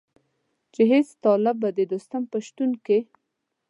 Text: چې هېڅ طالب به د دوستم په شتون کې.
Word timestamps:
چې 0.73 0.81
هېڅ 0.91 1.07
طالب 1.23 1.55
به 1.61 1.69
د 1.77 1.79
دوستم 1.91 2.23
په 2.31 2.37
شتون 2.45 2.71
کې. 2.85 2.99